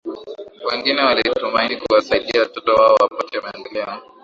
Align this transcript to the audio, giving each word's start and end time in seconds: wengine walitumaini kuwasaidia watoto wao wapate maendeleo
wengine 0.71 1.01
walitumaini 1.03 1.77
kuwasaidia 1.77 2.41
watoto 2.41 2.75
wao 2.75 2.97
wapate 3.01 3.39
maendeleo 3.41 4.01